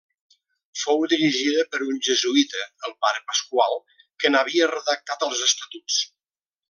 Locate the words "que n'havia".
4.23-4.71